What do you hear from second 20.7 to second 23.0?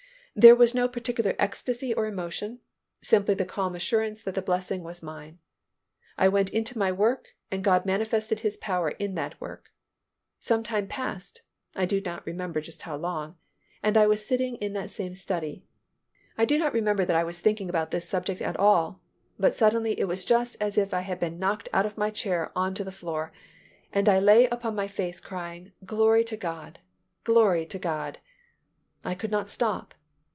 if I had been knocked out of my chair on to the